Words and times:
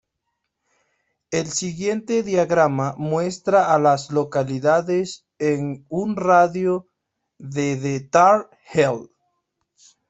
El 1.29 1.45
siguiente 1.45 2.23
diagrama 2.23 2.95
muestra 2.97 3.71
a 3.71 3.77
las 3.77 4.09
localidades 4.09 5.27
en 5.37 5.85
un 5.89 6.15
radio 6.15 6.87
de 7.37 7.75
de 7.75 7.99
Tar 7.99 8.49
Heel. 8.73 9.09